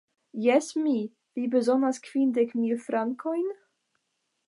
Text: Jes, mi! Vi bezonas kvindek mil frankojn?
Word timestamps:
Jes, 0.45 0.69
mi! 0.85 0.93
Vi 1.39 1.45
bezonas 1.57 2.01
kvindek 2.09 2.59
mil 2.63 2.83
frankojn? 2.89 3.49